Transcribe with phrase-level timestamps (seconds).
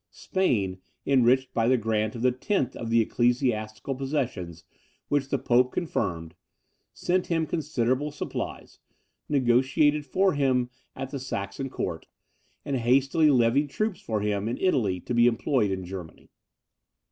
[0.09, 4.63] Spain, enriched by the grant of the tenth of the ecclesiastical possessions,
[5.09, 6.33] which the pope confirmed,
[6.91, 8.79] sent him considerable supplies,
[9.29, 12.07] negociated for him at the Saxon court,
[12.65, 16.31] and hastily levied troops for him in Italy to be employed in Germany.